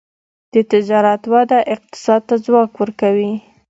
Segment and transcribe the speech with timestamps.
[0.53, 3.33] د تجارت وده اقتصاد ته ځواک ورکوي.